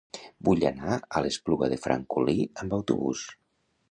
[0.47, 3.23] Vull anar a l'Espluga de Francolí amb autobús.